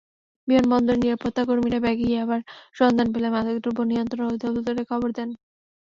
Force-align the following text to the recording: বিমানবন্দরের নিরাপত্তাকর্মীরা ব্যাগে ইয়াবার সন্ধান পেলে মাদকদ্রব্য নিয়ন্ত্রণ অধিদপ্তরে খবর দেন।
বিমানবন্দরের 0.47 1.01
নিরাপত্তাকর্মীরা 1.03 1.79
ব্যাগে 1.79 2.05
ইয়াবার 2.09 2.41
সন্ধান 2.75 3.07
পেলে 3.13 3.27
মাদকদ্রব্য 3.29 3.79
নিয়ন্ত্রণ 3.83 4.23
অধিদপ্তরে 4.27 4.83
খবর 4.91 5.09
দেন। 5.17 5.29